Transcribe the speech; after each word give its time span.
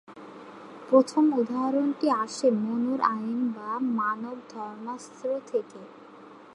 প্রথম 0.89 1.23
উদাহরণটি 1.39 2.07
আসে 2.23 2.47
মনুর 2.63 2.99
আইন 3.11 3.39
বা 3.55 3.71
মানব 3.99 4.35
ধর্মশাস্ত্র 4.49 5.27
থেকে। 5.47 5.79